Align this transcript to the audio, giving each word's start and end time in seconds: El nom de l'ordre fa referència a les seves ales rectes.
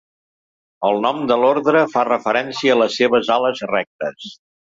El 0.87 0.95
nom 1.05 1.19
de 1.31 1.37
l'ordre 1.41 1.83
fa 1.91 2.05
referència 2.09 2.77
a 2.77 2.79
les 2.81 2.97
seves 3.01 3.31
ales 3.37 3.65
rectes. 3.75 4.35